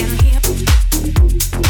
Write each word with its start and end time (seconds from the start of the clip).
in 0.00 0.18
here. 0.24 1.69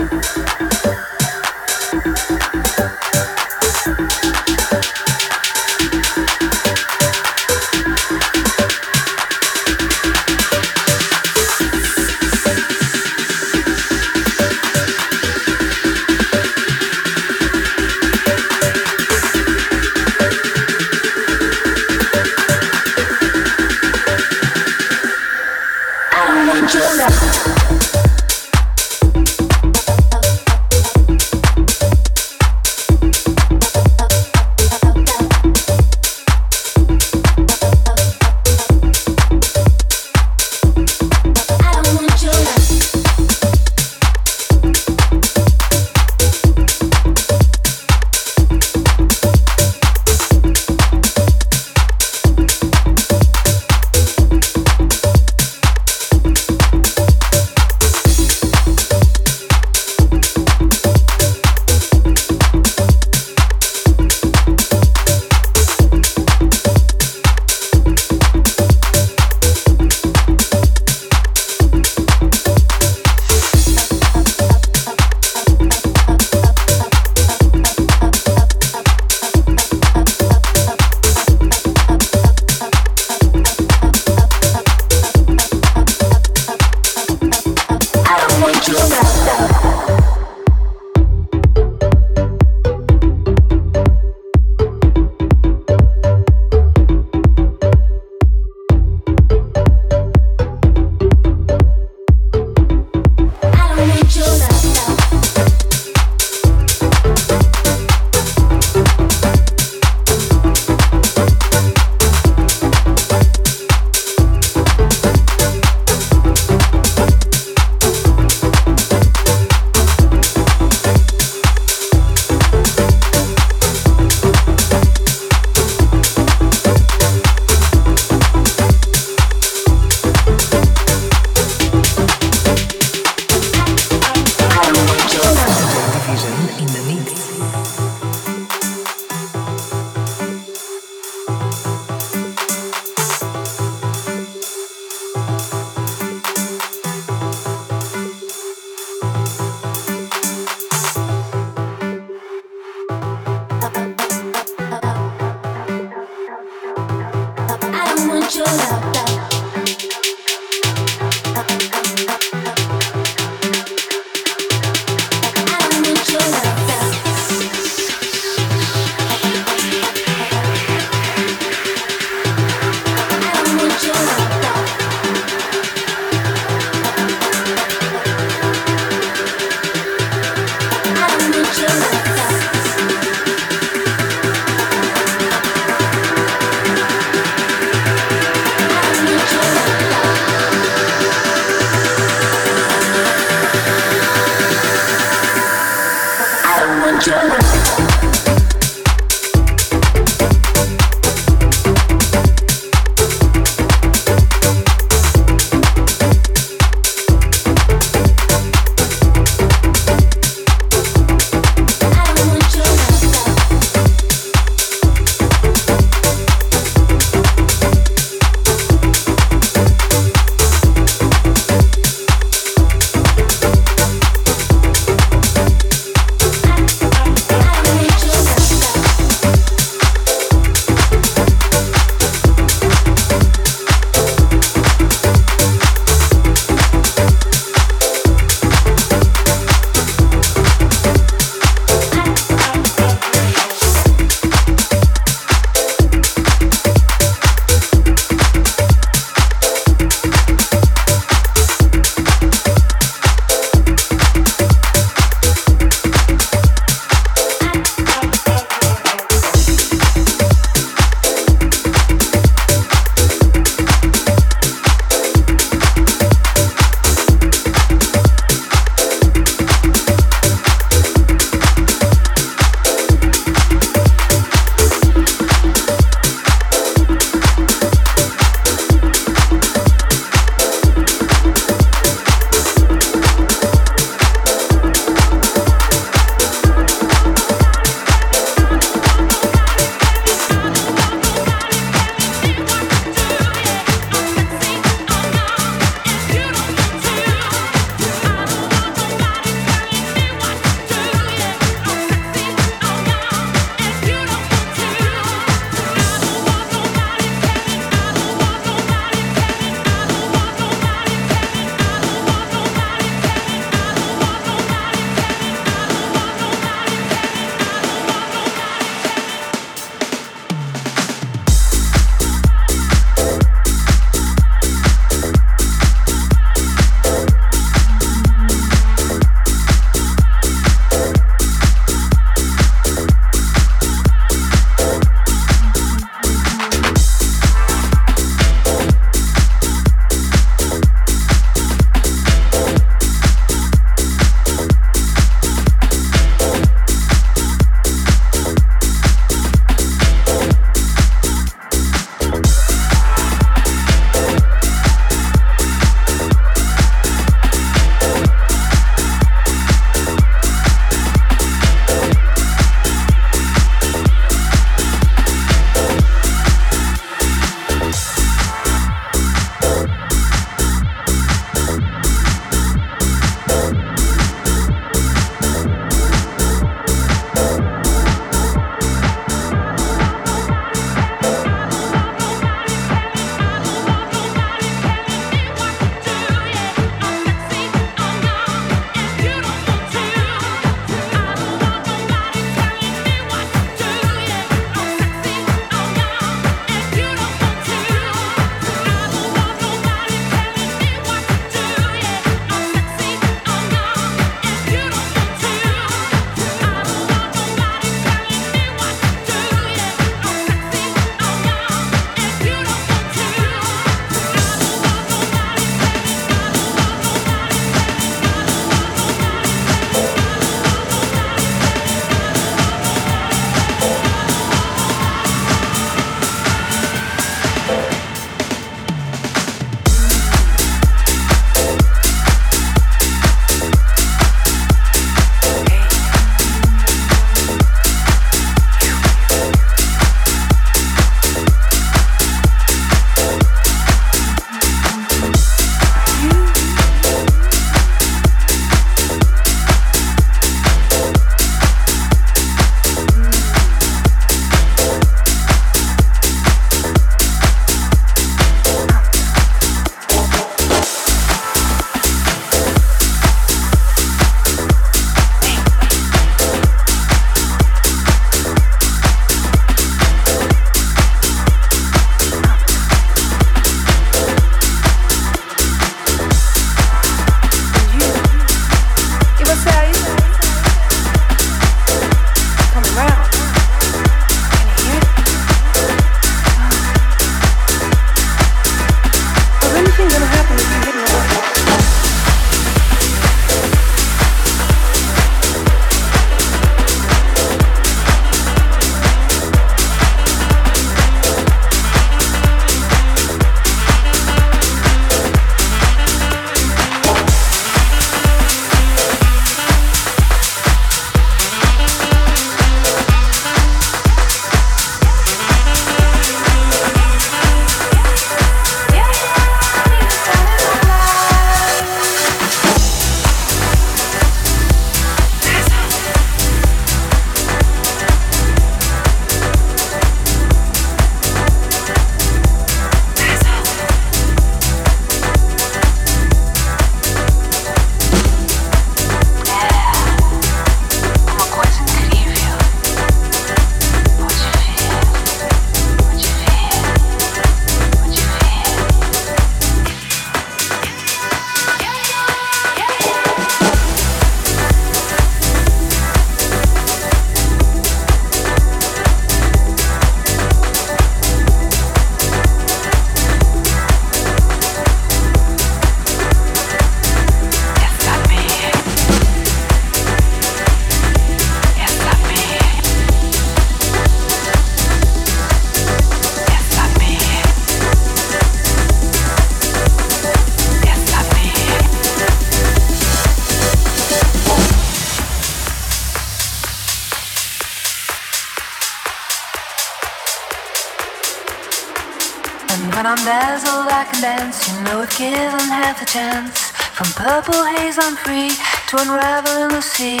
And 592.60 592.74
when 592.74 592.86
I'm 592.86 593.02
dazzled, 593.08 593.72
I 593.72 593.84
can 593.88 594.02
dance. 594.02 594.36
You 594.48 594.60
know, 594.64 594.82
if 594.82 594.92
given 594.98 595.48
half 595.48 595.80
a 595.80 595.86
chance. 595.86 596.52
From 596.76 596.92
purple 596.92 597.42
haze, 597.56 597.78
I'm 597.80 597.96
free 597.96 598.36
to 598.68 598.76
unravel 598.84 599.44
in 599.44 599.48
the 599.48 599.62
sea. 599.62 600.00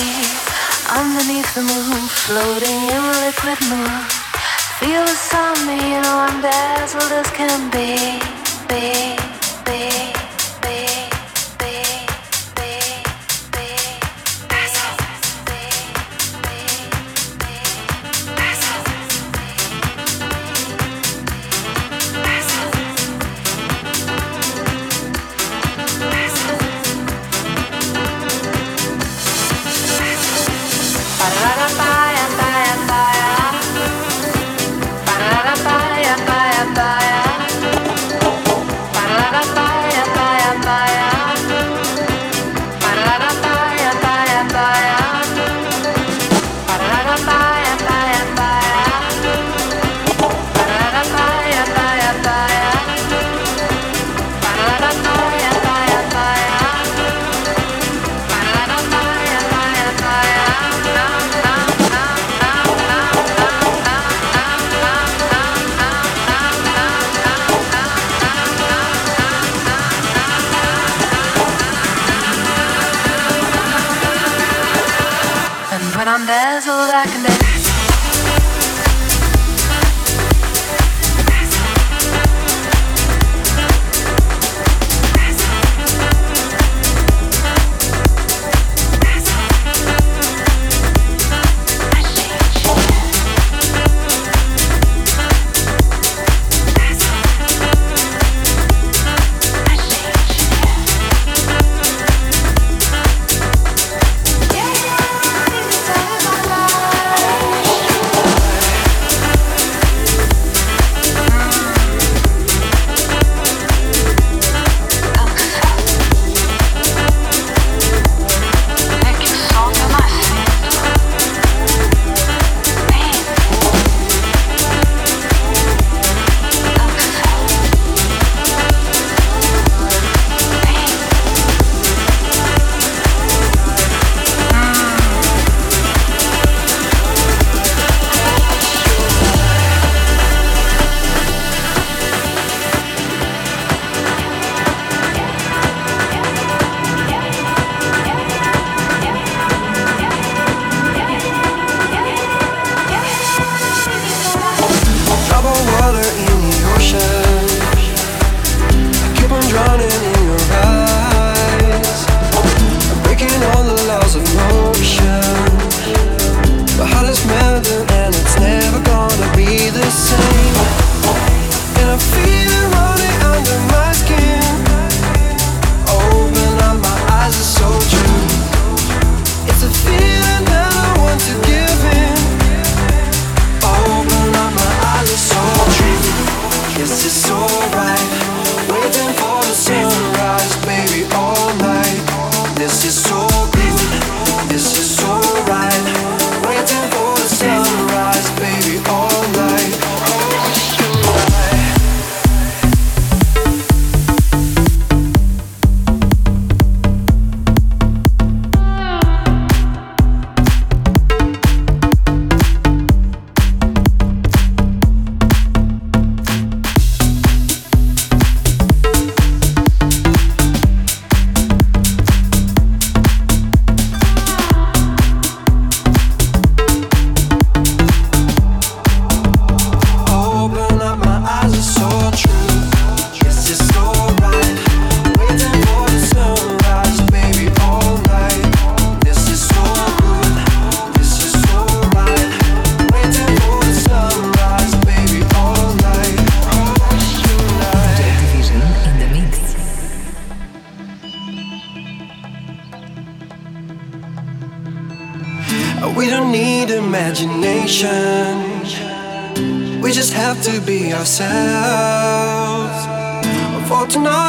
Underneath 0.92 1.54
the 1.54 1.64
moon, 1.64 2.04
floating 2.28 2.80
in 2.92 3.02
liquid 3.24 3.60
moon. 3.72 4.20
Feel 4.76 5.04
the 5.04 5.16
sun, 5.16 5.56
you 5.68 6.00
know 6.04 6.16
I'm 6.28 6.40
dazzled 6.42 7.12
as 7.12 7.30
can 7.32 7.70
be, 7.70 8.20
be. 8.68 9.29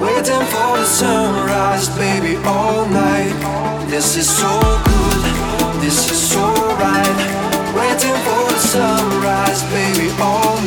Waiting 0.00 0.44
for 0.52 0.78
the 0.78 0.84
sunrise, 0.84 1.88
baby, 1.98 2.36
all 2.44 2.86
night. 2.86 3.34
This 3.90 4.16
is 4.16 4.28
so 4.28 4.60
good, 4.84 5.22
this 5.82 6.10
is 6.10 6.30
so 6.30 6.44
right. 6.78 7.18
Waiting 7.74 8.18
for 8.26 8.44
the 8.52 8.60
sunrise, 8.60 9.62
baby, 9.74 10.10
all 10.20 10.57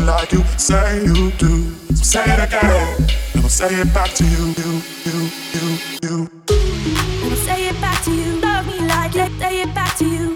you 0.00 0.06
like 0.06 0.32
you 0.32 0.42
say 0.56 1.04
you 1.04 1.30
do. 1.32 1.70
So 1.94 2.04
say 2.04 2.24
it 2.24 2.40
again, 2.40 2.96
and 3.34 3.42
I'll 3.42 3.48
say 3.48 3.74
it 3.74 3.92
back 3.92 4.10
to 4.14 4.24
you, 4.24 4.54
you, 4.60 4.82
you, 5.04 5.18
you, 5.54 5.66
you. 6.02 7.36
Say 7.36 7.68
it 7.68 7.80
back 7.80 8.02
to 8.04 8.10
you. 8.10 8.40
Love 8.40 8.66
me 8.66 8.80
like 8.86 9.14
it, 9.16 9.32
say 9.38 9.62
it 9.62 9.74
back 9.74 9.96
to 9.98 10.04
you. 10.04 10.34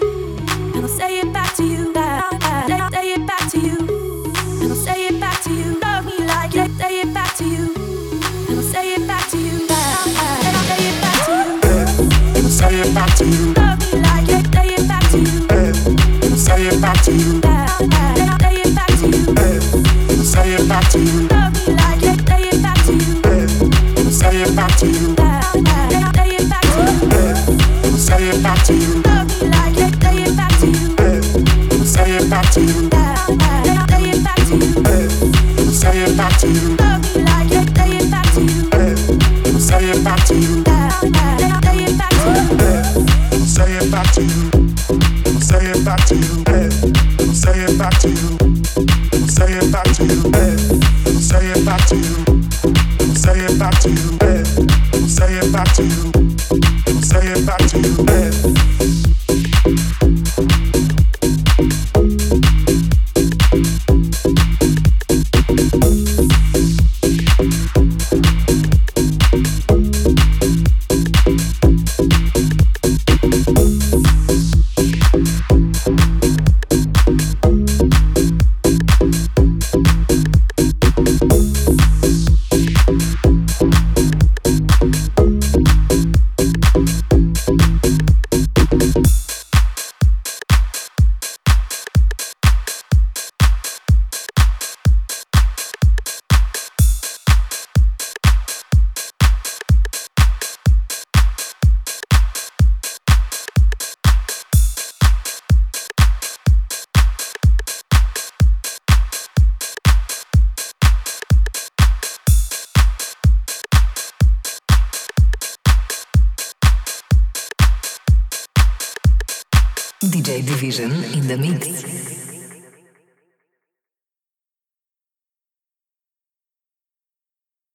And 0.75 0.83
I'll 0.83 0.87
say 0.87 1.19
it 1.19 1.33
back 1.33 1.55
to 1.55 1.63
you. 1.63 1.93
Say 1.93 3.13
it 3.13 3.27
back 3.27 3.49
to 3.51 3.59
you. 3.59 3.77
And 4.61 4.71
I'll 4.71 4.75
say 4.75 5.07
it 5.07 5.19
back 5.19 5.41
to 5.43 5.53
you. 5.53 5.79
Love 5.79 6.05
me 6.05 6.25
like 6.25 6.55
it, 6.55 6.71
say 6.77 7.01
it 7.01 7.13
back 7.13 7.35
to 7.37 7.45
you. 7.45 7.73
And 8.49 8.59
I'll 8.59 8.63
say 8.63 8.93
it 8.95 9.07
back 9.07 9.29
to 9.29 9.37
you. 9.37 9.51
And 9.51 9.69
I'll 12.37 12.49
say 12.49 12.79
it 12.81 12.93
back 12.93 13.15
to 13.17 13.25
you. 13.25 13.54